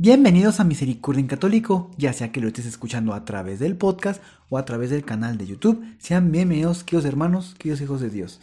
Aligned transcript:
Bienvenidos 0.00 0.60
a 0.60 0.64
Misericordia 0.64 1.18
en 1.18 1.26
Católico, 1.26 1.90
ya 1.98 2.12
sea 2.12 2.30
que 2.30 2.40
lo 2.40 2.46
estés 2.46 2.66
escuchando 2.66 3.14
a 3.14 3.24
través 3.24 3.58
del 3.58 3.74
podcast 3.74 4.22
o 4.48 4.56
a 4.56 4.64
través 4.64 4.90
del 4.90 5.04
canal 5.04 5.36
de 5.36 5.48
YouTube. 5.48 5.84
Sean 5.98 6.30
bienvenidos, 6.30 6.84
queridos 6.84 7.04
hermanos, 7.04 7.56
queridos 7.58 7.80
hijos 7.80 8.00
de 8.00 8.08
Dios. 8.08 8.40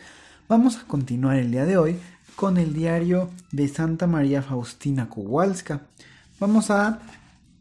Vamos 0.49 0.75
a 0.75 0.83
continuar 0.85 1.37
el 1.37 1.51
día 1.51 1.63
de 1.63 1.77
hoy 1.77 1.95
con 2.35 2.57
el 2.57 2.73
diario 2.73 3.29
de 3.53 3.69
Santa 3.69 4.05
María 4.05 4.41
Faustina 4.41 5.07
Kowalska. 5.07 5.83
Vamos 6.41 6.71
a 6.71 6.99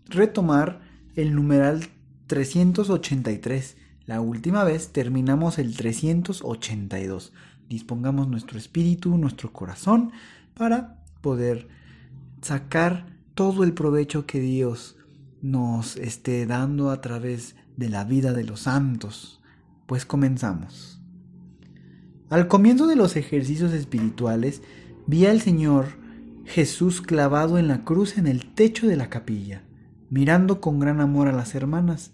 retomar 0.08 0.80
el 1.14 1.32
numeral 1.32 1.86
383. 2.26 3.76
La 4.06 4.20
última 4.20 4.64
vez 4.64 4.88
terminamos 4.88 5.60
el 5.60 5.76
382. 5.76 7.32
Dispongamos 7.68 8.26
nuestro 8.26 8.58
espíritu, 8.58 9.16
nuestro 9.16 9.52
corazón 9.52 10.10
para 10.54 10.96
poder 11.20 11.68
sacar 12.42 13.13
todo 13.34 13.65
el 13.65 13.73
provecho 13.74 14.27
que 14.27 14.40
Dios 14.40 14.96
nos 15.43 15.96
esté 15.96 16.46
dando 16.46 16.90
a 16.90 17.01
través 17.01 17.57
de 17.76 17.88
la 17.88 18.04
vida 18.04 18.32
de 18.32 18.45
los 18.45 18.60
santos. 18.60 19.43
Pues 19.87 20.07
comenzamos. 20.07 21.02
Al 22.30 22.46
comienzo 22.46 22.87
de 22.87 22.96
los 22.96 23.16
ejercicios 23.16 23.73
espirituales, 23.73 24.63
vi 25.07 25.26
al 25.26 25.41
Señor 25.41 25.87
Jesús 26.45 27.02
clavado 27.02 27.59
en 27.59 27.66
la 27.66 27.85
cruz 27.85 28.18
en 28.18 28.29
el 28.29 28.54
techo 28.54 28.87
de 28.87 28.96
la 28.96 29.10
capilla, 29.10 29.65
mirando 30.10 30.60
con 30.60 30.79
gran 30.79 31.01
amor 31.01 31.26
a 31.26 31.32
las 31.32 31.54
hermanas, 31.57 32.13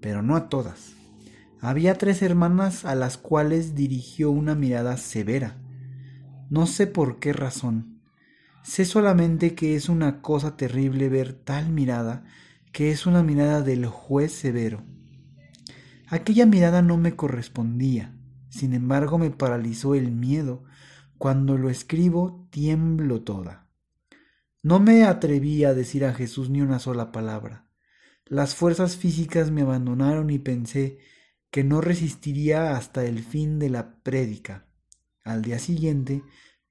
pero 0.00 0.22
no 0.22 0.34
a 0.34 0.48
todas. 0.48 0.94
Había 1.60 1.98
tres 1.98 2.22
hermanas 2.22 2.84
a 2.84 2.94
las 2.94 3.18
cuales 3.18 3.74
dirigió 3.74 4.30
una 4.30 4.54
mirada 4.54 4.96
severa. 4.96 5.56
No 6.48 6.66
sé 6.66 6.86
por 6.86 7.18
qué 7.18 7.32
razón 7.32 7.93
Sé 8.64 8.86
solamente 8.86 9.54
que 9.54 9.76
es 9.76 9.90
una 9.90 10.22
cosa 10.22 10.56
terrible 10.56 11.10
ver 11.10 11.34
tal 11.34 11.68
mirada, 11.68 12.24
que 12.72 12.90
es 12.90 13.04
una 13.04 13.22
mirada 13.22 13.60
del 13.60 13.84
juez 13.84 14.32
severo. 14.32 14.82
Aquella 16.08 16.46
mirada 16.46 16.80
no 16.80 16.96
me 16.96 17.14
correspondía, 17.14 18.16
sin 18.48 18.72
embargo 18.72 19.18
me 19.18 19.30
paralizó 19.30 19.94
el 19.94 20.10
miedo. 20.12 20.64
Cuando 21.18 21.58
lo 21.58 21.68
escribo 21.68 22.48
tiemblo 22.50 23.22
toda. 23.22 23.68
No 24.62 24.80
me 24.80 25.04
atreví 25.04 25.64
a 25.64 25.74
decir 25.74 26.06
a 26.06 26.14
Jesús 26.14 26.48
ni 26.48 26.62
una 26.62 26.78
sola 26.78 27.12
palabra. 27.12 27.68
Las 28.24 28.54
fuerzas 28.54 28.96
físicas 28.96 29.50
me 29.50 29.60
abandonaron 29.60 30.30
y 30.30 30.38
pensé 30.38 30.98
que 31.50 31.64
no 31.64 31.82
resistiría 31.82 32.76
hasta 32.76 33.04
el 33.04 33.22
fin 33.22 33.58
de 33.58 33.68
la 33.68 34.02
prédica. 34.02 34.66
Al 35.22 35.42
día 35.42 35.58
siguiente 35.58 36.22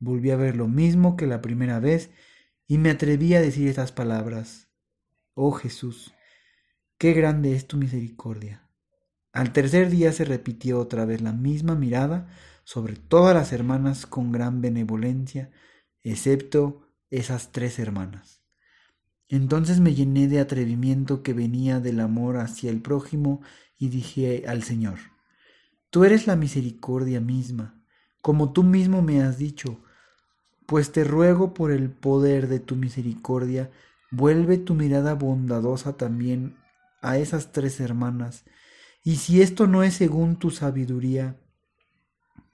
Volví 0.03 0.31
a 0.31 0.35
ver 0.35 0.57
lo 0.57 0.67
mismo 0.67 1.15
que 1.15 1.27
la 1.27 1.41
primera 1.41 1.79
vez 1.79 2.09
y 2.67 2.77
me 2.77 2.89
atreví 2.89 3.35
a 3.35 3.41
decir 3.41 3.69
estas 3.69 3.93
palabras. 3.93 4.67
Oh 5.33 5.53
Jesús, 5.53 6.13
qué 6.97 7.13
grande 7.13 7.55
es 7.55 7.67
tu 7.67 7.77
misericordia. 7.77 8.67
Al 9.31 9.53
tercer 9.53 9.89
día 9.89 10.11
se 10.11 10.25
repitió 10.25 10.77
otra 10.77 11.05
vez 11.05 11.21
la 11.21 11.31
misma 11.31 11.75
mirada 11.75 12.27
sobre 12.65 12.97
todas 12.97 13.33
las 13.33 13.53
hermanas 13.53 14.05
con 14.05 14.33
gran 14.33 14.59
benevolencia, 14.59 15.51
excepto 16.01 16.85
esas 17.09 17.53
tres 17.53 17.79
hermanas. 17.79 18.41
Entonces 19.29 19.79
me 19.79 19.95
llené 19.95 20.27
de 20.27 20.41
atrevimiento 20.41 21.23
que 21.23 21.31
venía 21.31 21.79
del 21.79 22.01
amor 22.01 22.35
hacia 22.35 22.69
el 22.69 22.81
prójimo 22.81 23.41
y 23.79 23.87
dije 23.87 24.43
al 24.49 24.63
Señor, 24.63 24.99
Tú 25.89 26.03
eres 26.03 26.27
la 26.27 26.35
misericordia 26.35 27.21
misma, 27.21 27.81
como 28.21 28.51
tú 28.51 28.63
mismo 28.63 29.01
me 29.01 29.21
has 29.21 29.37
dicho, 29.37 29.81
pues 30.73 30.91
te 30.91 31.03
ruego 31.03 31.53
por 31.53 31.71
el 31.71 31.91
poder 31.91 32.47
de 32.47 32.59
tu 32.59 32.75
misericordia, 32.75 33.69
vuelve 34.09 34.57
tu 34.57 34.73
mirada 34.73 35.13
bondadosa 35.13 35.97
también 35.97 36.57
a 36.99 37.19
esas 37.19 37.51
tres 37.51 37.79
hermanas, 37.79 38.43
y 39.03 39.17
si 39.17 39.43
esto 39.43 39.67
no 39.67 39.83
es 39.83 39.93
según 39.93 40.37
tu 40.37 40.49
sabiduría, 40.49 41.39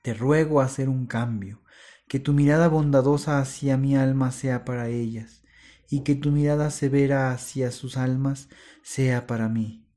te 0.01 0.13
ruego 0.13 0.59
hacer 0.59 0.89
un 0.89 1.05
cambio, 1.05 1.61
que 2.09 2.19
tu 2.19 2.33
mirada 2.33 2.67
bondadosa 2.67 3.39
hacia 3.39 3.77
mi 3.77 3.95
alma 3.95 4.33
sea 4.33 4.65
para 4.65 4.89
ellas, 4.89 5.45
y 5.89 6.01
que 6.01 6.15
tu 6.15 6.31
mirada 6.31 6.71
severa 6.71 7.31
hacia 7.31 7.71
sus 7.71 7.95
almas 7.95 8.49
sea 8.83 9.27
para 9.27 9.47
mí. 9.47 9.87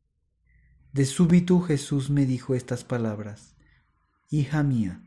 De 0.92 1.06
súbito 1.06 1.60
Jesús 1.60 2.08
me 2.08 2.24
dijo 2.24 2.54
estas 2.54 2.84
palabras, 2.84 3.56
Hija 4.30 4.62
mía, 4.62 5.02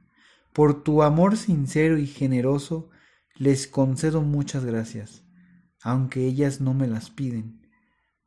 por 0.52 0.84
tu 0.84 1.02
amor 1.02 1.38
sincero 1.38 1.98
y 1.98 2.08
generoso, 2.08 2.90
les 3.38 3.68
concedo 3.68 4.22
muchas 4.22 4.64
gracias, 4.64 5.24
aunque 5.82 6.26
ellas 6.26 6.62
no 6.62 6.74
me 6.74 6.88
las 6.88 7.10
piden, 7.10 7.68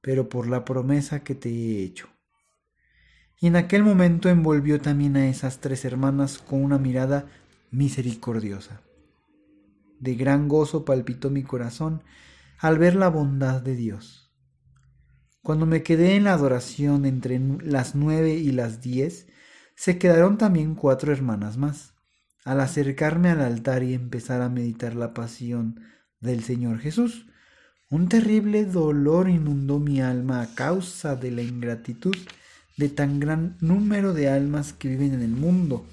pero 0.03 0.29
por 0.29 0.49
la 0.49 0.65
promesa 0.65 1.25
que 1.25 1.35
te 1.35 1.49
he 1.49 1.83
hecho. 1.83 2.09
Y 3.41 3.47
en 3.47 3.57
aquel 3.57 3.85
momento 3.85 4.29
envolvió 4.29 4.81
también 4.81 5.17
a 5.17 5.29
esas 5.29 5.61
tres 5.61 5.85
hermanas 5.85 6.39
con 6.39 6.63
una 6.63 6.79
mirada 6.79 7.27
misericordiosa. 7.71 8.83
De 9.99 10.15
gran 10.15 10.47
gozo 10.49 10.85
palpitó 10.85 11.31
mi 11.31 11.43
corazón 11.43 12.03
al 12.59 12.79
ver 12.79 12.95
la 12.95 13.09
bondad 13.09 13.63
de 13.63 13.77
Dios. 13.77 14.31
Cuando 15.41 15.65
me 15.65 15.83
quedé 15.83 16.17
en 16.17 16.25
la 16.25 16.35
adoración 16.35 17.07
entre 17.07 17.41
las 17.63 17.95
nueve 17.95 18.35
y 18.35 18.51
las 18.53 18.83
diez, 18.83 19.29
se 19.75 19.97
quedaron 19.97 20.37
también 20.37 20.75
cuatro 20.75 21.13
hermanas 21.13 21.57
más 21.57 21.98
al 22.49 22.61
acercarme 22.61 23.29
al 23.29 23.43
altar 23.43 23.83
y 23.83 23.93
empezar 23.93 24.41
a 24.41 24.49
meditar 24.49 24.95
la 24.95 25.13
pasión 25.13 25.83
del 26.19 26.43
Señor 26.43 26.79
Jesús, 26.79 27.27
un 27.91 28.09
terrible 28.09 28.65
dolor 28.65 29.29
inundó 29.29 29.79
mi 29.79 30.01
alma 30.01 30.41
a 30.41 30.55
causa 30.55 31.15
de 31.15 31.31
la 31.31 31.43
ingratitud 31.43 32.17
de 32.79 32.89
tan 32.89 33.21
gran 33.21 33.59
número 33.61 34.15
de 34.15 34.31
almas 34.31 34.73
que 34.73 34.89
viven 34.89 35.13
en 35.13 35.21
el 35.21 35.33
mundo. 35.33 35.85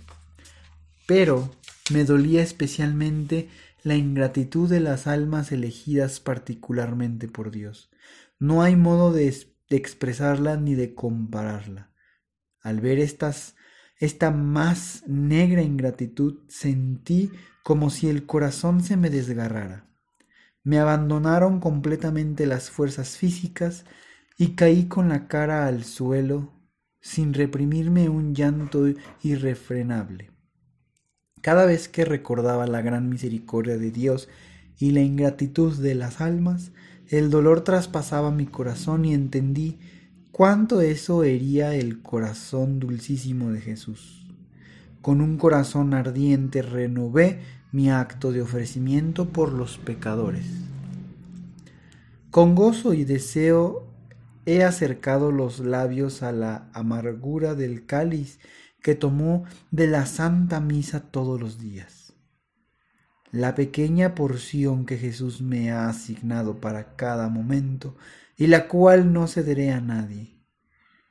Pero 1.05 1.53
me 1.91 2.05
dolía 2.05 2.41
especialmente 2.41 3.49
la 3.83 3.95
ingratitud 3.95 4.69
de 4.69 4.79
las 4.79 5.07
almas 5.07 5.51
elegidas 5.51 6.21
particularmente 6.21 7.27
por 7.27 7.51
Dios. 7.51 7.89
No 8.39 8.61
hay 8.61 8.77
modo 8.77 9.11
de, 9.11 9.27
expresarla 9.69 10.55
ni 10.55 10.73
de 10.73 10.95
compararla. 10.95 11.91
Al 12.61 12.79
ver 12.79 12.99
estas 12.99 13.57
esta 13.99 14.31
más 14.31 15.03
negra 15.07 15.61
ingratitud, 15.61 16.39
sentí 16.47 17.31
como 17.63 17.89
si 17.89 18.09
el 18.09 18.25
corazón 18.25 18.83
se 18.83 18.97
me 18.97 19.09
desgarrara. 19.09 19.87
Me 20.63 20.79
abandonaron 20.79 21.59
completamente 21.59 22.45
las 22.45 22.69
fuerzas 22.69 23.17
físicas 23.17 23.85
y 24.37 24.55
caí 24.55 24.85
con 24.85 25.09
la 25.09 25.27
cara 25.27 25.67
al 25.67 25.83
suelo 25.83 26.51
sin 27.01 27.33
reprimirme 27.33 28.09
un 28.09 28.33
llanto 28.33 28.85
irrefrenable. 29.21 30.31
Cada 31.41 31.65
vez 31.65 31.87
que 31.87 32.03
recordaba 32.03 32.65
la 32.65 32.81
gran 32.81 33.09
misericordia 33.09 33.77
de 33.77 33.91
Dios 33.91 34.27
y 34.79 34.91
la 34.91 35.01
ingratitud 35.01 35.77
de 35.77 35.93
las 35.93 36.19
almas, 36.19 36.71
el 37.07 37.29
dolor 37.29 37.63
traspasaba 37.63 38.31
mi 38.31 38.47
corazón 38.47 39.05
y 39.05 39.13
entendí 39.13 39.77
cuánto 40.35 40.81
eso 40.81 41.23
hería 41.23 41.75
el 41.75 42.01
corazón 42.01 42.77
dulcísimo 42.77 43.53
de 43.53 43.61
Jesús. 43.61 44.27
Con 45.01 45.21
un 45.21 45.37
corazón 45.37 45.93
ardiente 45.93 46.61
renové 46.61 47.39
mi 47.71 47.89
acto 47.89 48.33
de 48.33 48.41
ofrecimiento 48.41 49.29
por 49.29 49.53
los 49.53 49.77
pecadores. 49.77 50.45
Con 52.31 52.53
gozo 52.53 52.93
y 52.93 53.05
deseo 53.05 53.87
he 54.45 54.65
acercado 54.65 55.31
los 55.31 55.59
labios 55.61 56.21
a 56.21 56.33
la 56.33 56.69
amargura 56.73 57.55
del 57.55 57.85
cáliz 57.85 58.41
que 58.81 58.93
tomó 58.93 59.45
de 59.71 59.87
la 59.87 60.05
Santa 60.05 60.59
Misa 60.59 60.99
todos 60.99 61.39
los 61.39 61.59
días. 61.59 62.13
La 63.31 63.55
pequeña 63.55 64.15
porción 64.15 64.85
que 64.85 64.97
Jesús 64.97 65.41
me 65.41 65.71
ha 65.71 65.87
asignado 65.87 66.59
para 66.59 66.97
cada 66.97 67.29
momento 67.29 67.95
y 68.37 68.47
la 68.47 68.67
cual 68.67 69.13
no 69.13 69.27
cederé 69.27 69.71
a 69.71 69.81
nadie. 69.81 70.35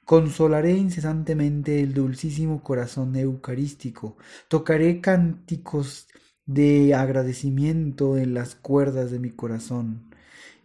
Consolaré 0.04 0.72
incesantemente 0.72 1.80
el 1.80 1.94
dulcísimo 1.94 2.62
corazón 2.62 3.16
eucarístico, 3.16 4.18
tocaré 4.48 5.00
cánticos 5.00 6.08
de 6.46 6.94
agradecimiento 6.94 8.18
en 8.18 8.34
las 8.34 8.54
cuerdas 8.54 9.10
de 9.10 9.18
mi 9.18 9.30
corazón, 9.30 10.10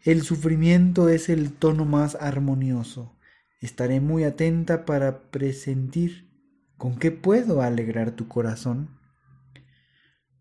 El 0.04 0.22
sufrimiento 0.24 1.10
es 1.10 1.28
el 1.28 1.52
tono 1.52 1.84
más 1.84 2.16
armonioso. 2.16 3.18
Estaré 3.60 4.00
muy 4.00 4.24
atenta 4.24 4.86
para 4.86 5.30
presentir 5.30 6.30
con 6.78 6.98
qué 6.98 7.12
puedo 7.12 7.62
alegrar 7.62 8.12
tu 8.12 8.30
corazón. 8.30 8.98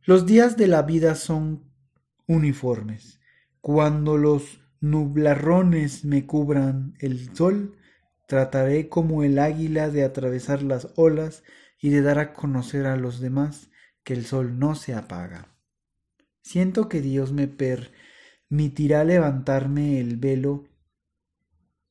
Los 0.05 0.27
días 0.27 0.57
de 0.57 0.69
la 0.69 0.83
vida 0.83 1.17
son 1.17 1.65
uniformes. 2.29 3.21
Cuando 3.61 4.17
los 4.17 4.61
nublarrones 4.81 6.05
me 6.05 6.27
cubran 6.27 6.95
el 7.01 7.35
sol, 7.35 7.77
trataré 8.27 8.89
como 8.89 9.23
el 9.23 9.39
águila 9.39 9.91
de 9.91 10.05
atravesar 10.05 10.63
las 10.63 10.89
olas 10.97 11.43
y 11.81 11.91
de 11.91 12.03
dar 12.03 12.19
a 12.19 12.33
conocer 12.33 12.87
a 12.87 12.97
los 12.97 13.21
demás 13.21 13.71
que 14.05 14.15
el 14.15 14.25
sol 14.27 14.59
no 14.59 14.75
se 14.75 14.95
apaga. 14.95 15.49
Siento 16.43 16.89
que 16.89 17.01
Dios 17.01 17.33
me 17.33 17.49
permitirá 17.49 19.05
levantarme 19.05 20.01
el 20.01 20.17
velo 20.17 20.65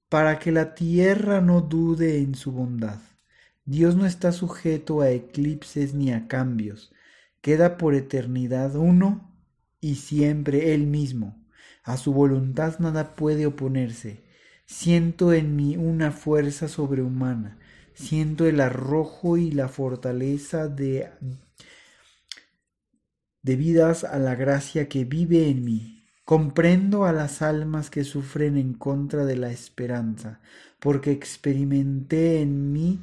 para 0.09 0.39
que 0.39 0.51
la 0.51 0.73
tierra 0.73 1.41
no 1.41 1.61
dude 1.61 2.19
en 2.19 2.35
su 2.35 2.51
bondad. 2.51 2.99
Dios 3.65 3.95
no 3.95 4.05
está 4.05 4.31
sujeto 4.31 5.01
a 5.01 5.09
eclipses 5.09 5.93
ni 5.93 6.13
a 6.13 6.27
cambios, 6.27 6.93
queda 7.41 7.77
por 7.77 7.95
eternidad 7.95 8.75
uno 8.75 9.29
y 9.81 9.95
siempre 9.95 10.73
Él 10.73 10.87
mismo. 10.87 11.46
A 11.87 11.95
su 11.95 12.11
voluntad 12.11 12.79
nada 12.79 13.15
puede 13.15 13.45
oponerse. 13.45 14.21
Siento 14.65 15.31
en 15.31 15.55
mí 15.55 15.77
una 15.77 16.11
fuerza 16.11 16.67
sobrehumana, 16.67 17.59
siento 17.93 18.45
el 18.45 18.59
arrojo 18.59 19.37
y 19.37 19.51
la 19.51 19.69
fortaleza 19.69 20.67
de 20.67 21.09
debidas 23.41 24.03
a 24.03 24.19
la 24.19 24.35
gracia 24.35 24.89
que 24.89 25.05
vive 25.05 25.47
en 25.47 25.63
mí. 25.63 26.05
Comprendo 26.25 27.05
a 27.05 27.13
las 27.13 27.41
almas 27.41 27.89
que 27.89 28.03
sufren 28.03 28.57
en 28.57 28.73
contra 28.73 29.23
de 29.23 29.37
la 29.37 29.49
esperanza, 29.49 30.41
porque 30.81 31.11
experimenté 31.11 32.41
en 32.41 32.73
mí 32.73 32.99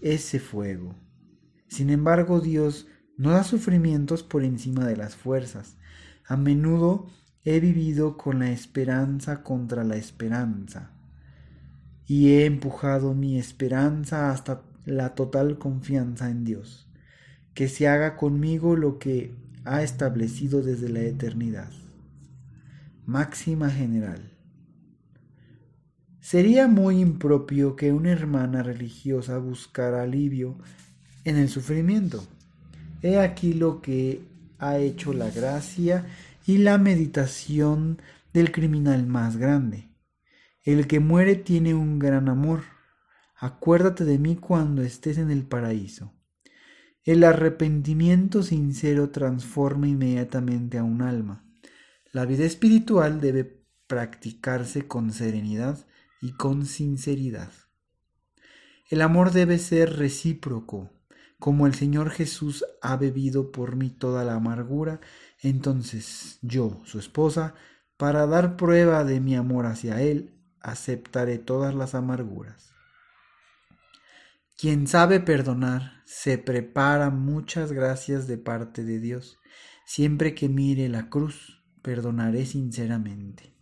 ese 0.00 0.38
fuego. 0.38 0.94
Sin 1.66 1.90
embargo, 1.90 2.38
Dios 2.38 2.86
no 3.16 3.32
da 3.32 3.42
sufrimientos 3.42 4.22
por 4.22 4.44
encima 4.44 4.86
de 4.86 4.96
las 4.96 5.16
fuerzas. 5.16 5.76
A 6.24 6.36
menudo 6.36 7.10
he 7.50 7.60
vivido 7.60 8.18
con 8.18 8.40
la 8.40 8.50
esperanza 8.50 9.42
contra 9.42 9.82
la 9.82 9.96
esperanza 9.96 10.90
y 12.06 12.32
he 12.32 12.44
empujado 12.44 13.14
mi 13.14 13.38
esperanza 13.38 14.30
hasta 14.30 14.60
la 14.84 15.14
total 15.14 15.56
confianza 15.56 16.28
en 16.28 16.44
Dios, 16.44 16.90
que 17.54 17.68
se 17.68 17.88
haga 17.88 18.16
conmigo 18.16 18.76
lo 18.76 18.98
que 18.98 19.34
ha 19.64 19.82
establecido 19.82 20.60
desde 20.60 20.90
la 20.90 21.00
eternidad. 21.00 21.70
Máxima 23.06 23.70
general. 23.70 24.30
Sería 26.20 26.68
muy 26.68 27.00
impropio 27.00 27.76
que 27.76 27.92
una 27.92 28.10
hermana 28.10 28.62
religiosa 28.62 29.38
buscara 29.38 30.02
alivio 30.02 30.58
en 31.24 31.36
el 31.36 31.48
sufrimiento. 31.48 32.22
He 33.00 33.18
aquí 33.18 33.54
lo 33.54 33.80
que 33.80 34.20
ha 34.58 34.76
hecho 34.76 35.14
la 35.14 35.30
gracia 35.30 36.04
y 36.48 36.56
la 36.56 36.78
meditación 36.78 38.00
del 38.32 38.52
criminal 38.52 39.06
más 39.06 39.36
grande. 39.36 39.90
El 40.64 40.86
que 40.86 40.98
muere 40.98 41.34
tiene 41.34 41.74
un 41.74 41.98
gran 41.98 42.30
amor. 42.30 42.62
Acuérdate 43.36 44.06
de 44.06 44.18
mí 44.18 44.34
cuando 44.36 44.80
estés 44.80 45.18
en 45.18 45.30
el 45.30 45.42
paraíso. 45.42 46.14
El 47.04 47.22
arrepentimiento 47.24 48.42
sincero 48.42 49.10
transforma 49.10 49.88
inmediatamente 49.88 50.78
a 50.78 50.84
un 50.84 51.02
alma. 51.02 51.44
La 52.12 52.24
vida 52.24 52.46
espiritual 52.46 53.20
debe 53.20 53.66
practicarse 53.86 54.88
con 54.88 55.12
serenidad 55.12 55.86
y 56.22 56.32
con 56.32 56.64
sinceridad. 56.64 57.52
El 58.88 59.02
amor 59.02 59.32
debe 59.32 59.58
ser 59.58 59.98
recíproco, 59.98 60.88
como 61.38 61.66
el 61.66 61.74
Señor 61.74 62.10
Jesús 62.10 62.64
ha 62.82 62.96
bebido 62.96 63.52
por 63.52 63.76
mí 63.76 63.90
toda 63.90 64.24
la 64.24 64.34
amargura, 64.34 65.00
entonces 65.40 66.38
yo, 66.42 66.82
su 66.84 66.98
esposa, 66.98 67.54
para 67.96 68.26
dar 68.26 68.56
prueba 68.56 69.04
de 69.04 69.20
mi 69.20 69.36
amor 69.36 69.66
hacia 69.66 70.02
Él, 70.02 70.34
aceptaré 70.60 71.38
todas 71.38 71.74
las 71.74 71.94
amarguras. 71.94 72.72
Quien 74.56 74.88
sabe 74.88 75.20
perdonar 75.20 76.02
se 76.04 76.38
prepara 76.38 77.10
muchas 77.10 77.70
gracias 77.70 78.26
de 78.26 78.38
parte 78.38 78.82
de 78.82 78.98
Dios. 78.98 79.38
Siempre 79.86 80.34
que 80.34 80.48
mire 80.48 80.88
la 80.88 81.08
cruz, 81.08 81.62
perdonaré 81.82 82.44
sinceramente. 82.44 83.54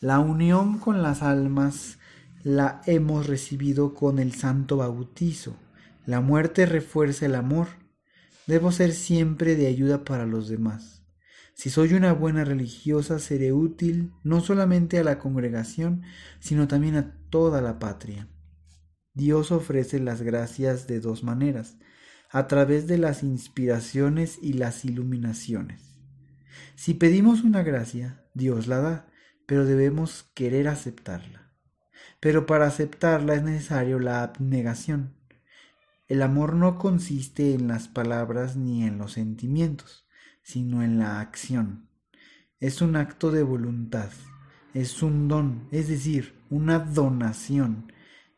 La 0.00 0.18
unión 0.20 0.78
con 0.78 1.02
las 1.02 1.22
almas 1.22 1.98
la 2.42 2.80
hemos 2.86 3.26
recibido 3.26 3.92
con 3.92 4.18
el 4.18 4.32
santo 4.32 4.78
bautizo 4.78 5.58
la 6.06 6.20
muerte 6.20 6.66
refuerza 6.66 7.26
el 7.26 7.34
amor. 7.34 7.66
Debo 8.46 8.70
ser 8.70 8.92
siempre 8.92 9.56
de 9.56 9.66
ayuda 9.66 10.04
para 10.04 10.24
los 10.24 10.48
demás. 10.48 11.02
Si 11.54 11.68
soy 11.68 11.94
una 11.94 12.12
buena 12.12 12.44
religiosa, 12.44 13.18
seré 13.18 13.52
útil 13.52 14.12
no 14.22 14.40
solamente 14.40 14.98
a 14.98 15.04
la 15.04 15.18
congregación, 15.18 16.02
sino 16.38 16.68
también 16.68 16.96
a 16.96 17.18
toda 17.28 17.60
la 17.60 17.78
patria. 17.78 18.28
Dios 19.14 19.50
ofrece 19.50 19.98
las 19.98 20.22
gracias 20.22 20.86
de 20.86 21.00
dos 21.00 21.24
maneras, 21.24 21.78
a 22.30 22.46
través 22.46 22.86
de 22.86 22.98
las 22.98 23.22
inspiraciones 23.22 24.38
y 24.42 24.52
las 24.52 24.84
iluminaciones. 24.84 25.80
Si 26.74 26.94
pedimos 26.94 27.42
una 27.42 27.62
gracia, 27.62 28.22
Dios 28.34 28.66
la 28.66 28.78
da, 28.78 29.08
pero 29.46 29.64
debemos 29.64 30.30
querer 30.34 30.68
aceptarla. 30.68 31.50
Pero 32.20 32.46
para 32.46 32.66
aceptarla 32.66 33.34
es 33.34 33.42
necesario 33.42 33.98
la 33.98 34.22
abnegación. 34.22 35.14
El 36.08 36.22
amor 36.22 36.54
no 36.54 36.78
consiste 36.78 37.54
en 37.54 37.66
las 37.66 37.88
palabras 37.88 38.56
ni 38.56 38.84
en 38.84 38.96
los 38.96 39.12
sentimientos, 39.12 40.06
sino 40.42 40.84
en 40.84 40.98
la 40.98 41.20
acción. 41.20 41.88
Es 42.60 42.80
un 42.80 42.94
acto 42.94 43.32
de 43.32 43.42
voluntad, 43.42 44.10
es 44.72 45.02
un 45.02 45.26
don, 45.26 45.68
es 45.72 45.88
decir, 45.88 46.34
una 46.48 46.78
donación. 46.78 47.92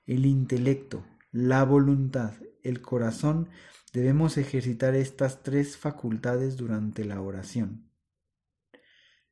El 0.07 0.25
intelecto, 0.25 1.05
la 1.31 1.63
voluntad, 1.65 2.33
el 2.63 2.81
corazón, 2.81 3.51
debemos 3.93 4.39
ejercitar 4.39 4.95
estas 4.95 5.43
tres 5.43 5.77
facultades 5.77 6.57
durante 6.57 7.05
la 7.05 7.21
oración. 7.21 7.91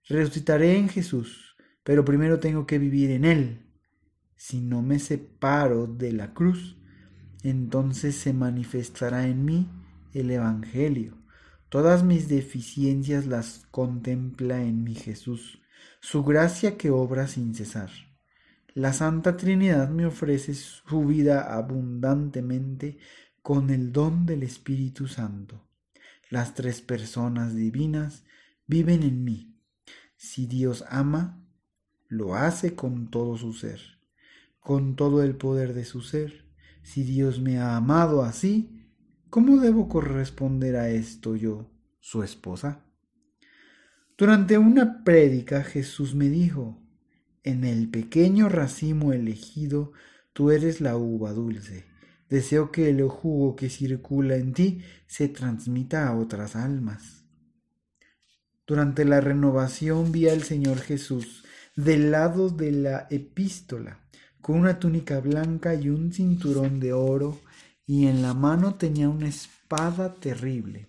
Resucitaré 0.09 0.77
en 0.77 0.91
Jesús, 0.91 1.57
pero 1.83 2.05
primero 2.05 2.39
tengo 2.39 2.67
que 2.67 2.79
vivir 2.79 3.11
en 3.13 3.25
Él. 3.25 3.73
Si 4.37 4.61
no 4.61 4.83
me 4.83 4.99
separo 4.99 5.87
de 5.87 6.13
la 6.13 6.35
cruz, 6.35 6.77
entonces 7.43 8.17
se 8.17 8.33
manifestará 8.33 9.27
en 9.27 9.45
mí 9.45 9.69
el 10.13 10.31
Evangelio. 10.31 11.19
Todas 11.69 12.05
mis 12.05 12.29
deficiencias 12.29 13.27
las 13.27 13.67
contempla 13.71 14.63
en 14.63 14.85
mi 14.85 14.95
Jesús, 14.95 15.61
su 16.01 16.25
gracia 16.25 16.77
que 16.77 16.91
obra 16.91 17.29
sin 17.29 17.55
cesar. 17.55 17.91
La 18.75 18.93
Santa 18.93 19.37
Trinidad 19.37 19.89
me 19.89 20.07
ofrece 20.07 20.55
su 20.55 21.05
vida 21.05 21.55
abundantemente 21.55 22.99
con 23.43 23.71
el 23.71 23.93
don 23.93 24.27
del 24.27 24.43
Espíritu 24.43 25.09
Santo. 25.09 25.63
Las 26.31 26.55
tres 26.55 26.81
personas 26.81 27.55
divinas 27.55 28.25
viven 28.67 29.03
en 29.03 29.25
mí. 29.25 29.55
Si 30.17 30.47
Dios 30.47 30.85
ama, 30.89 31.43
lo 32.09 32.37
hace 32.37 32.75
con 32.75 33.11
todo 33.11 33.37
su 33.37 33.53
ser, 33.53 33.81
con 34.61 34.97
todo 34.97 35.23
el 35.23 35.37
poder 35.37 35.75
de 35.75 35.85
su 35.85 36.01
ser 36.01 36.46
si 36.87 37.03
Dios 37.03 37.41
me 37.41 37.59
ha 37.59 37.77
amado 37.77 38.23
así, 38.23 38.71
¿cómo 39.29 39.57
debo 39.57 39.89
corresponder 39.89 40.77
a 40.77 40.89
esto 40.89 41.35
yo, 41.35 41.69
su 41.99 42.23
esposa? 42.23 42.85
Durante 44.17 44.57
una 44.57 45.03
prédica 45.03 45.65
Jesús 45.65 46.15
me 46.15 46.29
dijo, 46.29 46.81
en 47.43 47.65
el 47.65 47.91
pequeño 47.91 48.49
racimo 48.49 49.13
elegido 49.13 49.95
tú 50.33 50.53
eres 50.53 50.81
la 50.81 50.97
uva 50.97 51.33
dulce. 51.33 51.87
Deseo 52.31 52.71
que 52.71 52.89
el 52.89 53.03
jugo 53.09 53.57
que 53.57 53.69
circula 53.69 54.37
en 54.37 54.53
ti 54.53 54.81
se 55.09 55.27
transmita 55.27 56.07
a 56.07 56.17
otras 56.17 56.55
almas. 56.55 57.25
Durante 58.65 59.05
la 59.05 59.21
renovación 59.21 60.13
vi 60.13 60.29
al 60.29 60.45
Señor 60.45 60.79
Jesús 60.79 61.43
del 61.75 62.13
lado 62.13 62.49
de 62.49 62.71
la 62.71 63.09
epístola 63.11 64.06
con 64.47 64.61
una 64.61 64.79
túnica 64.79 65.19
blanca 65.19 65.75
y 65.75 65.89
un 65.89 66.13
cinturón 66.13 66.79
de 66.79 66.93
oro, 66.93 67.41
y 67.85 68.07
en 68.07 68.23
la 68.23 68.33
mano 68.33 68.77
tenía 68.77 69.09
una 69.09 69.27
espada 69.27 70.15
terrible. 70.15 70.87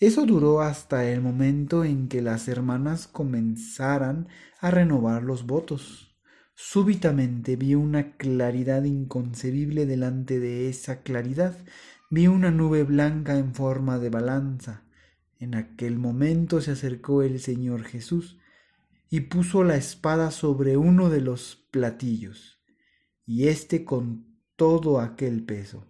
Eso 0.00 0.24
duró 0.24 0.62
hasta 0.62 1.04
el 1.10 1.20
momento 1.20 1.84
en 1.84 2.08
que 2.08 2.22
las 2.22 2.48
hermanas 2.48 3.06
comenzaran 3.06 4.28
a 4.60 4.70
renovar 4.70 5.24
los 5.24 5.44
votos. 5.44 6.16
Súbitamente 6.54 7.54
vi 7.56 7.74
una 7.74 8.16
claridad 8.16 8.84
inconcebible 8.84 9.84
delante 9.84 10.40
de 10.40 10.70
esa 10.70 11.02
claridad. 11.02 11.54
Vi 12.08 12.28
una 12.28 12.50
nube 12.50 12.84
blanca 12.84 13.36
en 13.36 13.52
forma 13.52 13.98
de 13.98 14.08
balanza. 14.08 14.84
En 15.38 15.54
aquel 15.54 15.98
momento 15.98 16.62
se 16.62 16.70
acercó 16.70 17.20
el 17.20 17.40
Señor 17.40 17.84
Jesús 17.84 18.38
y 19.08 19.20
puso 19.20 19.64
la 19.64 19.76
espada 19.76 20.30
sobre 20.30 20.76
uno 20.76 21.10
de 21.10 21.20
los 21.20 21.66
platillos, 21.70 22.62
y 23.24 23.48
éste 23.48 23.84
con 23.84 24.40
todo 24.56 25.00
aquel 25.00 25.44
peso 25.44 25.86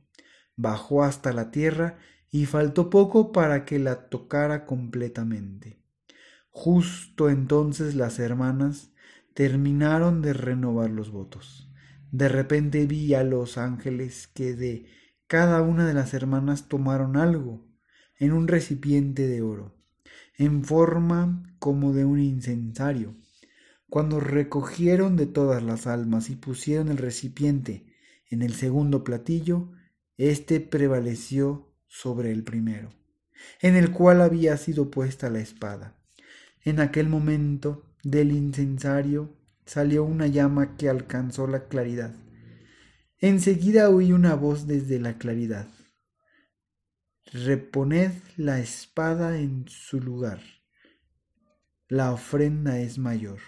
bajó 0.57 1.05
hasta 1.05 1.33
la 1.33 1.51
tierra 1.51 1.99
y 2.31 2.47
faltó 2.47 2.91
poco 2.91 3.31
para 3.33 3.65
que 3.65 3.79
la 3.79 4.09
tocara 4.09 4.67
completamente. 4.67 5.83
Justo 6.51 7.29
entonces 7.29 7.95
las 7.95 8.19
hermanas 8.19 8.93
terminaron 9.35 10.23
de 10.23 10.33
renovar 10.33 10.91
los 10.91 11.11
votos. 11.11 11.71
De 12.11 12.29
repente 12.29 12.87
vi 12.87 13.15
a 13.15 13.23
los 13.23 13.59
ángeles 13.59 14.27
que 14.29 14.55
de 14.55 14.87
cada 15.27 15.61
una 15.61 15.87
de 15.87 15.95
las 15.95 16.15
hermanas 16.15 16.69
tomaron 16.69 17.17
algo 17.17 17.67
en 18.19 18.33
un 18.33 18.49
recipiente 18.49 19.27
de 19.27 19.43
oro, 19.43 19.76
en 20.39 20.65
forma 20.65 21.55
como 21.59 21.93
de 21.93 22.05
un 22.05 22.21
incensario. 22.21 23.15
Cuando 23.89 24.21
recogieron 24.21 25.17
de 25.17 25.27
todas 25.27 25.63
las 25.63 25.87
almas 25.87 26.29
y 26.31 26.37
pusieron 26.37 26.89
el 26.89 26.99
recipiente 26.99 27.87
en 28.29 28.43
el 28.43 28.55
segundo 28.55 29.05
platillo, 29.05 29.71
éste 30.17 30.61
prevaleció 30.61 31.73
sobre 31.87 32.33
el 32.33 32.43
primero, 32.43 32.91
en 33.61 33.77
el 33.77 33.93
cual 33.93 34.21
había 34.21 34.57
sido 34.57 34.91
puesta 34.91 35.31
la 35.31 35.39
espada. 35.41 35.97
En 36.65 36.81
aquel 36.81 37.09
momento 37.09 37.85
del 38.03 38.33
incensario 38.33 39.37
salió 39.65 40.05
una 40.05 40.27
llama 40.27 40.77
que 40.77 40.89
alcanzó 40.89 41.47
la 41.47 41.69
claridad. 41.69 42.15
Enseguida 43.19 43.89
oí 43.89 44.13
una 44.13 44.35
voz 44.35 44.67
desde 44.67 44.99
la 44.99 45.17
claridad. 45.17 45.69
Reponed 47.33 48.13
la 48.37 48.61
espada 48.61 49.37
en 49.37 49.67
su 49.67 50.01
lugar. 50.01 50.41
La 51.89 52.13
ofrenda 52.13 52.79
es 52.79 52.99
mayor. 52.99 53.41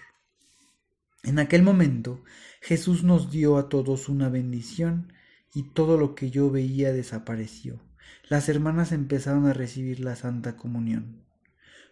En 1.22 1.38
aquel 1.38 1.62
momento 1.62 2.24
Jesús 2.60 3.04
nos 3.04 3.30
dio 3.30 3.56
a 3.56 3.68
todos 3.68 4.08
una 4.08 4.28
bendición 4.30 5.12
y 5.54 5.62
todo 5.62 5.96
lo 5.96 6.16
que 6.16 6.30
yo 6.30 6.50
veía 6.50 6.92
desapareció. 6.92 7.80
Las 8.28 8.48
hermanas 8.48 8.90
empezaron 8.90 9.46
a 9.46 9.52
recibir 9.52 10.00
la 10.00 10.16
Santa 10.16 10.56
Comunión. 10.56 11.22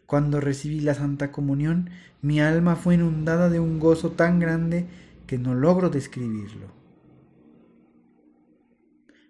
Cuando 0.07 0.41
recibí 0.41 0.81
la 0.81 0.95
Santa 0.95 1.31
Comunión, 1.31 1.91
mi 2.21 2.41
alma 2.41 2.75
fue 2.75 2.97
inundada 2.97 3.49
de 3.49 3.61
un 3.61 3.79
gozo 3.79 4.11
tan 4.11 4.41
grande 4.41 4.89
que 5.29 5.39
no 5.39 5.55
logro 5.55 5.89
describirlo. 5.89 6.75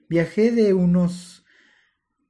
Viajé 0.09 0.53
de 0.53 0.73
unos 0.73 1.46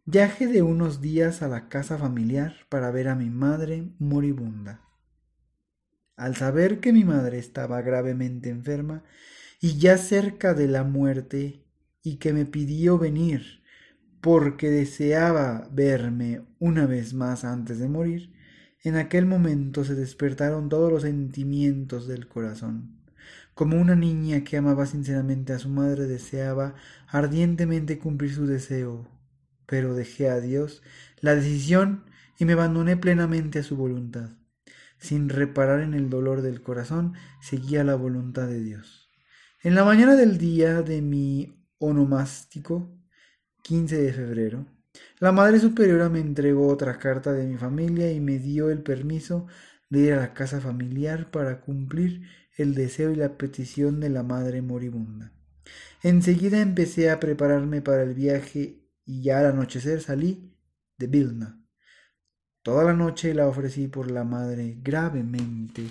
Viaje 0.09 0.47
de 0.47 0.63
unos 0.63 1.01
días 1.01 1.43
a 1.43 1.49
la 1.49 1.69
casa 1.69 1.99
familiar 1.99 2.55
para 2.69 2.93
ver 2.93 3.09
a 3.09 3.17
mi 3.17 3.29
madre 3.29 3.89
moribunda. 3.99 4.81
Al 6.15 6.37
saber 6.37 6.79
que 6.79 6.93
mi 6.93 7.03
madre 7.03 7.41
estaba 7.41 7.83
gravemente 7.83 8.49
enferma 8.49 9.03
y 9.61 9.79
ya 9.79 9.99
cerca 9.99 10.55
de 10.55 10.69
la 10.69 10.85
muerte 10.85 11.65
y 12.05 12.19
que 12.19 12.33
me 12.33 12.47
pidió 12.47 12.99
venir 12.99 13.65
porque 14.21 14.71
deseaba 14.71 15.69
verme 15.73 16.43
una 16.61 16.87
vez 16.87 17.13
más 17.13 17.45
antes 17.45 17.81
de 17.81 17.89
morir, 17.89 18.33
en 18.85 18.95
aquel 18.95 19.27
momento 19.27 19.83
se 19.83 19.97
despertaron 19.97 20.69
todos 20.69 20.93
los 20.93 21.03
sentimientos 21.03 22.07
del 22.07 22.29
corazón. 22.29 23.01
Como 23.55 23.77
una 23.81 23.97
niña 23.97 24.45
que 24.45 24.57
amaba 24.57 24.87
sinceramente 24.87 25.53
a 25.53 25.59
su 25.59 25.69
madre 25.69 26.07
deseaba 26.07 26.77
ardientemente 27.09 27.99
cumplir 27.99 28.33
su 28.33 28.47
deseo 28.47 29.16
pero 29.67 29.95
dejé 29.95 30.29
a 30.31 30.41
Dios 30.41 30.83
la 31.21 31.35
decisión 31.35 32.05
y 32.39 32.45
me 32.45 32.55
abandoné 32.55 32.97
plenamente 32.97 33.59
a 33.59 33.63
su 33.63 33.77
voluntad. 33.77 34.31
Sin 34.99 35.29
reparar 35.29 35.81
en 35.81 35.95
el 35.95 36.09
dolor 36.09 36.43
del 36.43 36.63
corazón, 36.63 37.15
seguía 37.41 37.85
la 37.85 37.95
voluntad 37.97 38.47
de 38.47 38.63
Dios. 38.63 39.11
En 39.63 39.75
la 39.75 39.85
mañana 39.85 40.17
del 40.17 40.39
día 40.39 40.83
de 40.83 41.03
mi 41.03 41.67
onomástico, 41.79 42.97
15 43.63 44.01
de 44.01 44.13
febrero, 44.13 44.67
la 45.19 45.33
Madre 45.33 45.59
Superiora 45.59 46.09
me 46.09 46.21
entregó 46.21 46.69
otra 46.69 46.99
carta 46.99 47.33
de 47.33 47.47
mi 47.47 47.57
familia 47.57 48.13
y 48.13 48.21
me 48.21 48.39
dio 48.39 48.71
el 48.71 48.83
permiso 48.83 49.47
de 49.91 50.01
ir 50.01 50.13
a 50.15 50.21
la 50.21 50.35
casa 50.35 50.61
familiar 50.61 51.31
para 51.31 51.61
cumplir 51.61 52.23
el 52.57 52.75
deseo 52.75 53.11
y 53.11 53.17
la 53.17 53.37
petición 53.37 54.01
de 54.01 54.09
la 54.11 54.23
Madre 54.23 54.63
moribunda. 54.63 55.33
Enseguida 56.03 56.61
empecé 56.61 57.11
a 57.11 57.21
prepararme 57.21 57.83
para 57.83 58.03
el 58.03 58.15
viaje 58.15 58.86
y 59.07 59.23
ya 59.23 59.39
al 59.39 59.47
anochecer 59.47 60.03
salí 60.03 60.53
de 60.99 61.07
Vilna. 61.07 61.63
Toda 62.63 62.85
la 62.85 62.93
noche 62.93 63.33
la 63.33 63.47
ofrecí 63.47 63.87
por 63.87 64.11
la 64.11 64.25
madre 64.25 64.77
gravemente 64.83 65.87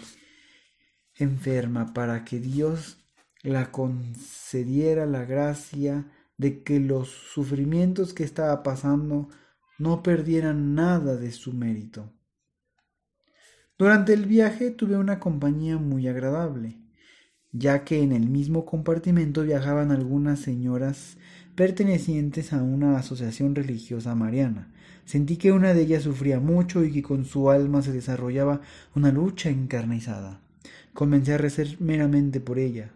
enferma 1.15 1.93
para 1.93 2.25
que 2.25 2.39
Dios 2.39 2.97
la 3.41 3.71
concediera 3.71 5.05
la 5.05 5.23
gracia 5.23 6.11
de 6.37 6.63
que 6.63 6.81
los 6.81 7.09
sufrimientos 7.09 8.13
que 8.13 8.25
estaba 8.25 8.61
pasando 8.61 9.29
no 9.79 10.03
perdieran 10.03 10.75
nada 10.75 11.15
de 11.15 11.31
su 11.31 11.53
mérito. 11.53 12.11
Durante 13.77 14.13
el 14.13 14.25
viaje 14.25 14.71
tuve 14.71 14.97
una 14.97 15.19
compañía 15.19 15.77
muy 15.77 16.07
agradable, 16.07 16.81
ya 17.51 17.85
que 17.85 18.01
en 18.01 18.11
el 18.11 18.29
mismo 18.29 18.65
compartimento 18.65 19.43
viajaban 19.43 19.91
algunas 19.91 20.39
señoras 20.39 21.17
pertenecientes 21.55 22.53
a 22.53 22.61
una 22.61 22.97
asociación 22.97 23.55
religiosa 23.55 24.13
mariana. 24.15 24.71
Sentí 25.05 25.37
que 25.37 25.51
una 25.51 25.73
de 25.73 25.81
ellas 25.81 26.03
sufría 26.03 26.39
mucho 26.39 26.83
y 26.83 26.91
que 26.91 27.03
con 27.03 27.25
su 27.25 27.49
alma 27.49 27.81
se 27.81 27.91
desarrollaba 27.91 28.61
una 28.95 29.11
lucha 29.11 29.49
encarnizada. 29.49 30.41
Comencé 30.93 31.33
a 31.33 31.37
rezar 31.37 31.67
meramente 31.79 32.39
por 32.39 32.59
ella. 32.59 32.91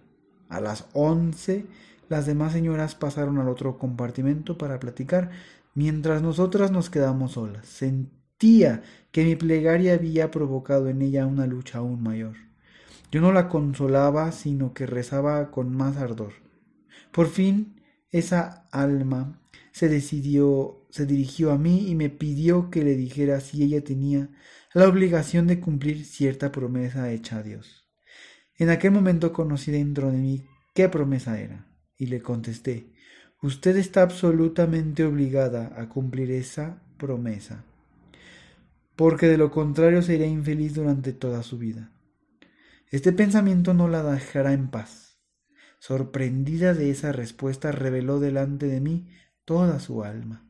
A 0.49 0.59
las 0.59 0.87
once 0.93 1.65
las 2.09 2.25
demás 2.25 2.53
señoras 2.53 2.95
pasaron 2.95 3.37
al 3.37 3.47
otro 3.47 3.77
compartimento 3.77 4.57
para 4.57 4.79
platicar, 4.79 5.29
mientras 5.75 6.23
nosotras 6.23 6.71
nos 6.71 6.89
quedamos 6.89 7.33
solas. 7.33 7.67
Sentía 7.67 8.81
que 9.11 9.23
mi 9.23 9.35
plegaria 9.35 9.93
había 9.93 10.31
provocado 10.31 10.89
en 10.89 11.03
ella 11.03 11.27
una 11.27 11.45
lucha 11.45 11.77
aún 11.77 12.01
mayor. 12.01 12.35
Yo 13.11 13.21
no 13.21 13.31
la 13.31 13.47
consolaba, 13.47 14.31
sino 14.31 14.73
que 14.73 14.87
rezaba 14.87 15.51
con 15.51 15.71
más 15.75 15.97
ardor. 15.97 16.33
Por 17.11 17.27
fin 17.27 17.78
esa 18.11 18.67
alma 18.71 19.39
se 19.71 19.87
decidió, 19.87 20.85
se 20.89 21.05
dirigió 21.05 21.51
a 21.51 21.57
mí 21.57 21.89
y 21.89 21.95
me 21.95 22.09
pidió 22.09 22.69
que 22.69 22.83
le 22.83 22.95
dijera 22.95 23.39
si 23.39 23.63
ella 23.63 23.83
tenía 23.83 24.29
la 24.73 24.87
obligación 24.87 25.47
de 25.47 25.59
cumplir 25.59 26.05
cierta 26.05 26.51
promesa 26.51 27.11
hecha 27.11 27.37
a 27.37 27.43
Dios. 27.43 27.87
En 28.57 28.69
aquel 28.69 28.91
momento 28.91 29.31
conocí 29.31 29.71
dentro 29.71 30.11
de 30.11 30.17
mí 30.17 30.45
qué 30.73 30.89
promesa 30.89 31.39
era, 31.39 31.67
y 31.97 32.07
le 32.07 32.21
contesté, 32.21 32.93
usted 33.41 33.77
está 33.77 34.01
absolutamente 34.01 35.05
obligada 35.05 35.73
a 35.77 35.87
cumplir 35.87 36.31
esa 36.31 36.83
promesa, 36.97 37.63
porque 38.95 39.27
de 39.27 39.37
lo 39.37 39.49
contrario 39.49 40.01
sería 40.01 40.27
infeliz 40.27 40.73
durante 40.73 41.13
toda 41.13 41.41
su 41.43 41.57
vida. 41.57 41.91
Este 42.91 43.13
pensamiento 43.13 43.73
no 43.73 43.87
la 43.87 44.03
dejará 44.03 44.51
en 44.51 44.69
paz 44.69 45.08
sorprendida 45.79 46.73
de 46.73 46.91
esa 46.91 47.11
respuesta, 47.11 47.71
reveló 47.71 48.19
delante 48.19 48.67
de 48.67 48.81
mí 48.81 49.07
toda 49.45 49.79
su 49.79 50.03
alma. 50.03 50.45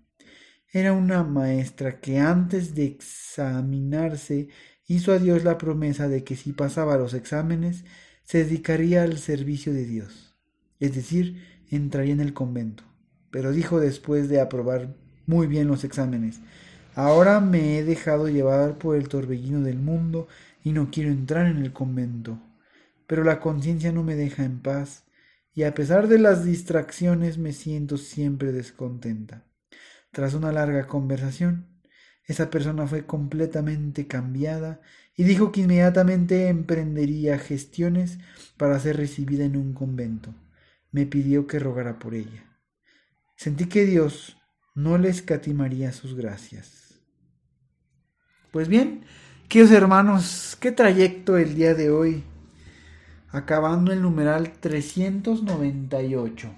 Era 0.72 0.94
una 0.94 1.24
maestra 1.24 2.00
que 2.00 2.20
antes 2.20 2.76
de 2.76 2.86
examinarse 2.86 4.50
hizo 4.86 5.14
a 5.14 5.20
Dios 5.20 5.44
la 5.44 5.58
promesa 5.58 6.08
de 6.08 6.24
que 6.24 6.36
si 6.36 6.52
pasaba 6.52 6.98
los 6.98 7.14
exámenes 7.14 7.86
se 8.24 8.44
dedicaría 8.44 9.04
al 9.04 9.18
servicio 9.18 9.74
de 9.74 9.86
Dios, 9.86 10.36
es 10.80 10.94
decir, 10.94 11.44
entraría 11.72 12.14
en 12.14 12.20
el 12.20 12.34
convento. 12.34 12.84
Pero 13.32 13.52
dijo 13.52 13.80
después 13.80 14.30
de 14.30 14.42
aprobar 14.42 14.96
muy 15.26 15.48
bien 15.48 15.68
los 15.68 15.84
exámenes, 15.84 16.42
ahora 16.96 17.40
me 17.40 17.78
he 17.78 17.84
dejado 17.84 18.30
llevar 18.30 18.78
por 18.78 18.96
el 18.96 19.08
torbellino 19.08 19.62
del 19.62 19.80
mundo 19.80 20.28
y 20.64 20.72
no 20.72 20.90
quiero 20.92 21.10
entrar 21.10 21.48
en 21.48 21.58
el 21.58 21.74
convento. 21.74 22.40
Pero 23.08 23.24
la 23.24 23.40
conciencia 23.40 23.92
no 23.92 24.04
me 24.04 24.16
deja 24.16 24.44
en 24.44 24.60
paz 24.60 25.04
y 25.54 25.64
a 25.64 25.74
pesar 25.74 26.08
de 26.08 26.20
las 26.20 26.46
distracciones 26.46 27.38
me 27.38 27.54
siento 27.54 27.98
siempre 27.98 28.52
descontenta. 28.52 29.46
Tras 30.12 30.34
una 30.34 30.52
larga 30.52 30.88
conversación, 30.88 31.68
esa 32.26 32.50
persona 32.50 32.86
fue 32.88 33.06
completamente 33.06 34.08
cambiada 34.08 34.82
y 35.16 35.24
dijo 35.24 35.52
que 35.52 35.62
inmediatamente 35.62 36.48
emprendería 36.48 37.40
gestiones 37.40 38.20
para 38.56 38.80
ser 38.80 38.98
recibida 38.98 39.46
en 39.46 39.58
un 39.58 39.74
convento. 39.74 40.34
Me 40.92 41.06
pidió 41.06 41.48
que 41.48 41.60
rogara 41.60 42.00
por 42.00 42.14
ella. 42.14 42.46
Sentí 43.36 43.66
que 43.66 43.86
Dios 43.86 44.38
no 44.76 44.98
le 44.98 45.10
escatimaría 45.10 45.92
sus 45.92 46.16
gracias. 46.16 47.00
Pues 48.52 48.68
bien, 48.68 49.06
queridos 49.48 49.72
hermanos, 49.72 50.58
qué 50.60 50.72
trayecto 50.72 51.38
el 51.38 51.56
día 51.56 51.74
de 51.74 51.90
hoy 51.90 52.24
acabando 53.32 53.92
el 53.92 54.02
numeral 54.02 54.52
398. 54.60 56.50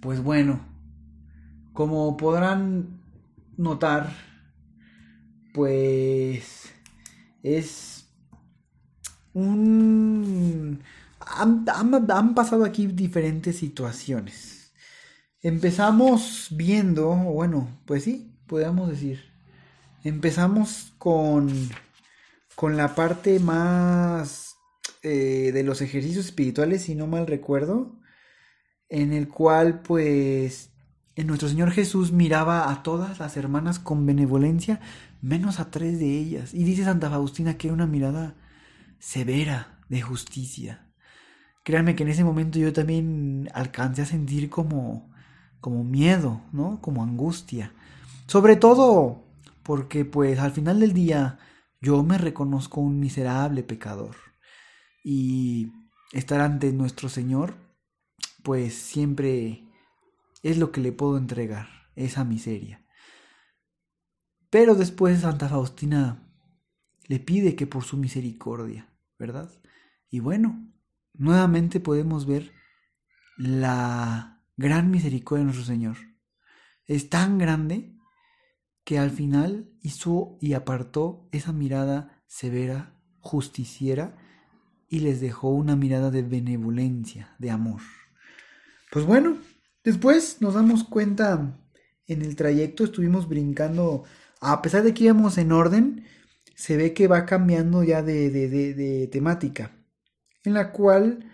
Pues 0.00 0.22
bueno, 0.22 0.60
como 1.72 2.16
podrán 2.16 3.00
notar, 3.56 4.12
pues 5.52 6.72
es 7.42 7.96
han, 11.26 12.34
pasado 12.34 12.64
aquí 12.64 12.86
diferentes 12.86 13.58
situaciones. 13.58 14.72
Empezamos 15.42 16.48
viendo, 16.50 17.14
bueno, 17.14 17.68
pues 17.84 18.04
sí, 18.04 18.34
podemos 18.46 18.88
decir. 18.88 19.24
Empezamos 20.04 20.92
con, 20.98 21.50
con 22.54 22.76
la 22.76 22.94
parte 22.94 23.38
más 23.40 24.45
eh, 25.08 25.52
de 25.52 25.62
los 25.62 25.82
ejercicios 25.82 26.24
espirituales, 26.24 26.82
si 26.82 26.96
no 26.96 27.06
mal 27.06 27.28
recuerdo, 27.28 27.96
en 28.88 29.12
el 29.12 29.28
cual 29.28 29.80
pues 29.82 30.72
en 31.14 31.28
nuestro 31.28 31.48
Señor 31.48 31.70
Jesús 31.70 32.10
miraba 32.10 32.72
a 32.72 32.82
todas 32.82 33.20
las 33.20 33.36
hermanas 33.36 33.78
con 33.78 34.04
benevolencia, 34.04 34.80
menos 35.22 35.60
a 35.60 35.70
tres 35.70 36.00
de 36.00 36.18
ellas. 36.18 36.54
Y 36.54 36.64
dice 36.64 36.82
Santa 36.82 37.08
Faustina 37.08 37.56
que 37.56 37.68
era 37.68 37.74
una 37.74 37.86
mirada 37.86 38.34
severa 38.98 39.78
de 39.88 40.02
justicia. 40.02 40.88
Créanme 41.62 41.94
que 41.94 42.02
en 42.02 42.08
ese 42.08 42.24
momento 42.24 42.58
yo 42.58 42.72
también 42.72 43.48
alcancé 43.54 44.02
a 44.02 44.06
sentir 44.06 44.50
como, 44.50 45.12
como 45.60 45.84
miedo, 45.84 46.42
¿no? 46.50 46.80
Como 46.80 47.04
angustia. 47.04 47.72
Sobre 48.26 48.56
todo 48.56 49.24
porque 49.62 50.04
pues 50.04 50.40
al 50.40 50.50
final 50.50 50.80
del 50.80 50.94
día 50.94 51.38
yo 51.80 52.02
me 52.02 52.18
reconozco 52.18 52.80
un 52.80 52.98
miserable 52.98 53.62
pecador. 53.62 54.25
Y 55.08 55.70
estar 56.10 56.40
ante 56.40 56.72
nuestro 56.72 57.08
Señor 57.08 57.54
pues 58.42 58.74
siempre 58.74 59.64
es 60.42 60.58
lo 60.58 60.72
que 60.72 60.80
le 60.80 60.90
puedo 60.90 61.16
entregar, 61.16 61.68
esa 61.94 62.24
miseria. 62.24 62.84
Pero 64.50 64.74
después 64.74 65.20
Santa 65.20 65.48
Faustina 65.48 66.28
le 67.06 67.20
pide 67.20 67.54
que 67.54 67.68
por 67.68 67.84
su 67.84 67.96
misericordia, 67.96 68.92
¿verdad? 69.16 69.48
Y 70.10 70.18
bueno, 70.18 70.72
nuevamente 71.12 71.78
podemos 71.78 72.26
ver 72.26 72.52
la 73.36 74.44
gran 74.56 74.90
misericordia 74.90 75.40
de 75.40 75.52
nuestro 75.52 75.66
Señor. 75.66 75.96
Es 76.84 77.10
tan 77.10 77.38
grande 77.38 77.96
que 78.82 78.98
al 78.98 79.12
final 79.12 79.72
hizo 79.82 80.36
y 80.40 80.54
apartó 80.54 81.28
esa 81.30 81.52
mirada 81.52 82.24
severa, 82.26 83.00
justiciera, 83.20 84.16
y 84.88 85.00
les 85.00 85.20
dejó 85.20 85.50
una 85.50 85.76
mirada 85.76 86.10
de 86.10 86.22
benevolencia, 86.22 87.34
de 87.38 87.50
amor. 87.50 87.80
Pues 88.90 89.04
bueno, 89.04 89.38
después 89.84 90.38
nos 90.40 90.54
damos 90.54 90.84
cuenta 90.84 91.58
en 92.06 92.22
el 92.22 92.36
trayecto, 92.36 92.84
estuvimos 92.84 93.28
brincando, 93.28 94.04
a 94.40 94.62
pesar 94.62 94.82
de 94.82 94.94
que 94.94 95.04
íbamos 95.04 95.38
en 95.38 95.52
orden, 95.52 96.04
se 96.54 96.76
ve 96.76 96.94
que 96.94 97.08
va 97.08 97.26
cambiando 97.26 97.82
ya 97.82 98.02
de, 98.02 98.30
de, 98.30 98.48
de, 98.48 99.06
temática, 99.08 99.72
en 100.44 100.54
la 100.54 100.72
cual, 100.72 101.30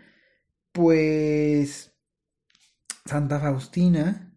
pues, 0.73 1.93
Santa 3.05 3.39
Faustina 3.39 4.35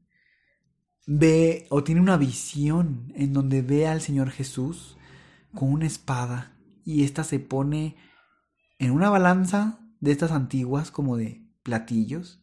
ve 1.08 1.68
o 1.70 1.84
tiene 1.84 2.02
una 2.02 2.18
visión 2.18 3.14
en 3.16 3.34
donde 3.34 3.62
ve 3.62 3.88
al 3.88 4.02
Señor 4.02 4.32
Jesús 4.32 4.98
con 5.54 5.72
una 5.72 5.86
espada 5.86 6.58
y 6.84 7.04
ésta 7.04 7.24
se 7.24 7.40
pone 7.40 7.96
en 8.80 8.92
una 8.92 9.10
balanza 9.10 9.80
de 10.00 10.12
estas 10.12 10.32
antiguas 10.32 10.92
como 10.92 11.18
de 11.18 11.42
platillos 11.64 12.42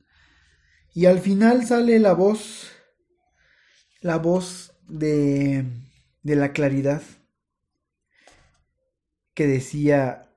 y 0.95 1.07
al 1.07 1.21
final 1.21 1.65
sale 1.67 1.99
la 1.99 2.13
voz 2.13 2.71
la 4.01 4.19
voz 4.19 4.75
de 4.89 5.65
de 6.23 6.37
la 6.37 6.53
claridad 6.53 7.03
que 9.35 9.47
decía, 9.47 10.29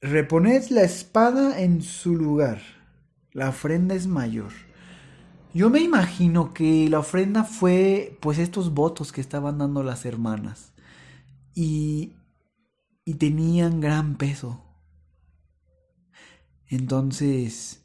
reponed 0.00 0.68
la 0.70 0.82
espada 0.82 1.60
en 1.60 1.82
su 1.82 2.16
lugar, 2.16 2.60
la 3.32 3.50
ofrenda 3.50 3.94
es 3.94 4.06
mayor. 4.06 4.52
Yo 5.52 5.68
me 5.68 5.80
imagino 5.80 6.54
que 6.54 6.88
la 6.88 7.00
ofrenda 7.00 7.44
fue 7.44 8.16
pues 8.20 8.38
estos 8.38 8.72
votos 8.72 9.12
que 9.12 9.20
estaban 9.20 9.58
dando 9.58 9.82
las 9.82 10.06
hermanas 10.06 10.72
y, 11.54 12.14
y 13.04 13.14
tenían 13.14 13.80
gran 13.80 14.16
peso. 14.16 14.64
Entonces, 16.70 17.82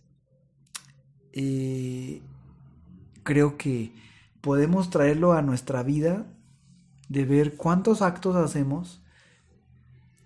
eh, 1.34 2.22
creo 3.24 3.58
que 3.58 3.92
podemos 4.42 4.92
traerlo 4.92 5.34
a 5.34 5.42
nuestra 5.42 5.82
vida 5.82 6.28
de 7.10 7.26
ver 7.26 7.56
cuántos 7.56 8.04
actos 8.04 8.36
hacemos 8.36 9.02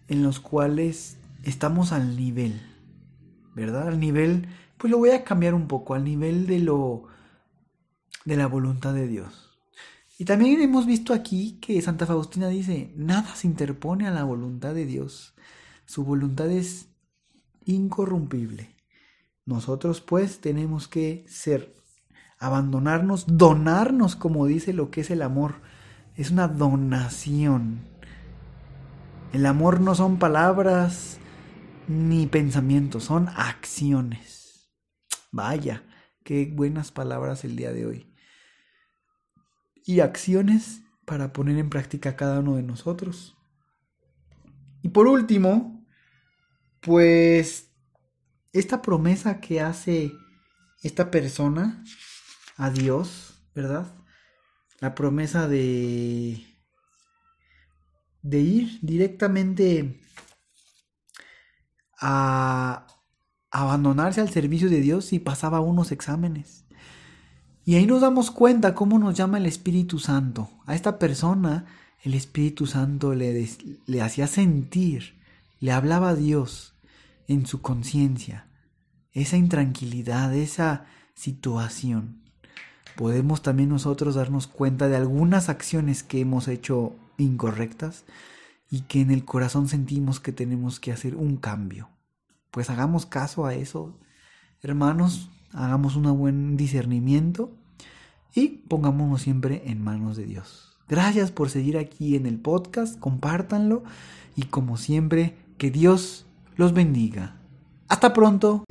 en 0.10 0.24
los 0.24 0.42
cuales 0.42 1.18
estamos 1.44 1.94
al 1.94 2.18
nivel, 2.18 2.62
¿verdad? 3.56 3.88
Al 3.88 4.00
nivel, 4.00 4.50
pues 4.78 4.92
lo 4.92 4.98
voy 4.98 5.12
a 5.12 5.24
cambiar 5.24 5.54
un 5.54 5.68
poco, 5.68 5.94
al 5.94 6.04
nivel 6.04 6.46
de 6.46 6.60
lo 6.60 7.06
de 8.26 8.36
la 8.36 8.48
voluntad 8.48 8.94
de 8.94 9.08
Dios. 9.08 9.58
Y 10.18 10.26
también 10.26 10.62
hemos 10.62 10.86
visto 10.86 11.14
aquí 11.14 11.60
que 11.62 11.82
Santa 11.82 12.06
Faustina 12.06 12.50
dice, 12.50 12.92
nada 12.98 13.34
se 13.36 13.48
interpone 13.48 14.06
a 14.06 14.12
la 14.12 14.26
voluntad 14.26 14.74
de 14.74 14.86
Dios. 14.86 15.34
Su 15.86 16.04
voluntad 16.04 16.52
es 16.52 16.89
incorrumpible. 17.72 18.76
Nosotros 19.46 20.02
pues 20.02 20.42
tenemos 20.42 20.88
que 20.88 21.26
ser, 21.28 21.76
abandonarnos, 22.38 23.26
donarnos, 23.28 24.16
como 24.16 24.46
dice 24.46 24.74
lo 24.74 24.92
que 24.92 25.02
es 25.02 25.12
el 25.12 25.22
amor. 25.22 25.56
Es 26.16 26.32
una 26.32 26.48
donación 26.48 27.90
el 29.32 29.46
amor 29.46 29.80
no 29.80 29.94
son 29.94 30.18
palabras 30.18 31.20
ni 31.88 32.26
pensamientos, 32.26 33.04
son 33.04 33.30
acciones. 33.30 34.72
Vaya, 35.32 35.84
qué 36.24 36.52
buenas 36.52 36.92
palabras 36.92 37.44
el 37.46 37.56
día 37.56 37.72
de 37.72 37.86
hoy. 37.86 38.14
Y 39.86 40.00
acciones 40.00 40.82
para 41.06 41.32
poner 41.32 41.60
en 41.60 41.70
práctica 41.70 42.16
cada 42.16 42.40
uno 42.40 42.56
de 42.56 42.64
nosotros. 42.64 43.38
Y 44.82 44.90
por 44.90 45.08
último, 45.08 45.79
pues 46.82 47.70
esta 48.54 48.82
promesa 48.82 49.40
que 49.40 49.62
hace 49.62 50.12
esta 50.82 51.12
persona 51.12 51.84
a 52.58 52.70
Dios, 52.70 53.42
¿verdad? 53.54 53.94
La 54.80 54.96
promesa 54.96 55.48
de 55.48 56.46
de 58.22 58.40
ir 58.40 58.80
directamente 58.82 60.00
a 62.00 62.88
abandonarse 63.52 64.22
al 64.22 64.30
servicio 64.30 64.70
de 64.70 64.82
Dios 64.82 65.14
y 65.14 65.20
pasaba 65.20 65.60
unos 65.62 65.92
exámenes. 65.92 66.66
Y 67.66 67.76
ahí 67.76 67.86
nos 67.86 68.02
damos 68.02 68.32
cuenta 68.32 68.74
cómo 68.74 69.00
nos 69.00 69.16
llama 69.16 69.38
el 69.38 69.46
Espíritu 69.46 70.00
Santo. 70.00 70.50
A 70.66 70.76
esta 70.76 70.98
persona 70.98 71.66
el 72.04 72.14
Espíritu 72.14 72.66
Santo 72.66 73.14
le, 73.14 73.48
le 73.86 74.02
hacía 74.02 74.28
sentir, 74.28 75.19
le 75.60 75.72
hablaba 75.72 76.10
a 76.10 76.16
Dios 76.16 76.76
en 77.28 77.46
su 77.46 77.62
conciencia, 77.62 78.48
esa 79.12 79.38
intranquilidad, 79.38 80.34
esa 80.34 80.86
situación. 81.14 82.24
Podemos 82.96 83.42
también 83.42 83.70
nosotros 83.70 84.16
darnos 84.16 84.48
cuenta 84.48 84.88
de 84.88 84.96
algunas 84.96 85.50
acciones 85.50 86.04
que 86.04 86.22
hemos 86.22 86.48
hecho 86.48 86.96
incorrectas 87.18 88.06
y 88.70 88.82
que 88.82 89.02
en 89.02 89.12
el 89.12 89.26
corazón 89.26 89.68
sentimos 89.68 90.20
que 90.20 90.32
tenemos 90.32 90.80
que 90.80 90.92
hacer 90.92 91.16
un 91.16 91.38
cambio. 91.38 91.90
Pues 92.52 92.70
hagamos 92.70 93.06
caso 93.06 93.46
a 93.46 93.54
eso, 93.54 93.98
hermanos, 94.62 95.30
hagamos 95.54 95.96
un 95.96 96.18
buen 96.18 96.58
discernimiento 96.58 97.52
y 98.34 98.48
pongámonos 98.68 99.22
siempre 99.22 99.64
en 99.66 99.84
manos 99.84 100.18
de 100.18 100.26
Dios. 100.26 100.78
Gracias 100.88 101.32
por 101.32 101.50
seguir 101.50 101.78
aquí 101.78 102.16
en 102.16 102.26
el 102.26 102.40
podcast, 102.40 103.00
compártanlo 103.00 103.84
y 104.36 104.44
como 104.44 104.78
siempre, 104.78 105.38
que 105.60 105.70
Dios 105.70 106.26
los 106.56 106.74
bendiga. 106.74 107.36
Hasta 107.90 108.14
pronto. 108.14 108.64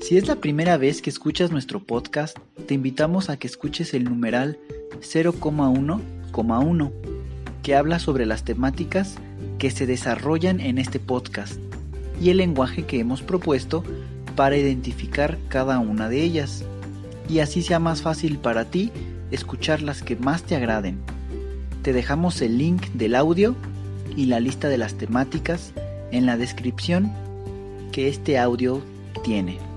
Si 0.00 0.16
es 0.16 0.26
la 0.26 0.36
primera 0.36 0.76
vez 0.76 1.00
que 1.00 1.10
escuchas 1.10 1.52
nuestro 1.52 1.78
podcast, 1.78 2.36
te 2.66 2.74
invitamos 2.74 3.30
a 3.30 3.36
que 3.36 3.46
escuches 3.46 3.94
el 3.94 4.02
numeral 4.04 4.58
0,1,1, 5.00 6.92
que 7.62 7.76
habla 7.76 8.00
sobre 8.00 8.26
las 8.26 8.42
temáticas 8.44 9.14
que 9.58 9.70
se 9.70 9.86
desarrollan 9.86 10.58
en 10.58 10.78
este 10.78 10.98
podcast 10.98 11.60
y 12.20 12.30
el 12.30 12.38
lenguaje 12.38 12.84
que 12.84 12.98
hemos 12.98 13.22
propuesto 13.22 13.84
para 14.34 14.56
identificar 14.56 15.38
cada 15.48 15.78
una 15.78 16.08
de 16.08 16.20
ellas, 16.20 16.64
y 17.28 17.38
así 17.38 17.62
sea 17.62 17.78
más 17.78 18.02
fácil 18.02 18.38
para 18.38 18.64
ti 18.64 18.90
escuchar 19.30 19.82
las 19.82 20.02
que 20.02 20.16
más 20.16 20.42
te 20.42 20.56
agraden. 20.56 21.11
Te 21.82 21.92
dejamos 21.92 22.40
el 22.42 22.58
link 22.58 22.86
del 22.94 23.16
audio 23.16 23.56
y 24.16 24.26
la 24.26 24.38
lista 24.38 24.68
de 24.68 24.78
las 24.78 24.94
temáticas 24.94 25.72
en 26.12 26.26
la 26.26 26.36
descripción 26.36 27.12
que 27.90 28.08
este 28.08 28.38
audio 28.38 28.82
tiene. 29.24 29.71